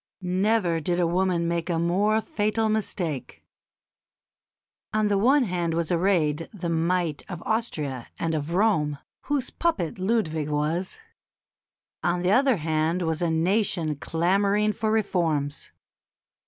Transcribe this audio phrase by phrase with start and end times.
[0.23, 3.43] Never did woman make a more fatal mistake.
[4.93, 9.99] On the one hand was arrayed the might of Austria and of Rome, whose puppet
[9.99, 10.97] Ludwig was;
[12.01, 15.69] on the other hand was a nation clamouring for reforms.